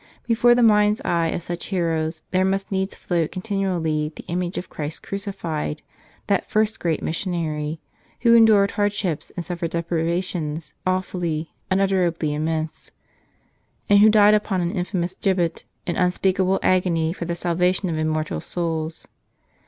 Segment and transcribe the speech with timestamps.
[0.25, 4.67] Before the mind's eye of such heroes there must needs float continually the image of
[4.67, 5.81] Christ Cru¬ cified,
[6.25, 7.79] that first Great Missionary,
[8.21, 12.89] Who endured hard¬ ships and suffered deprivations awfully, unutterably immense,
[13.91, 18.41] and Who died upon an infamous gibbet in unspeakable agony for the salvation of immortal
[18.41, 19.05] souls.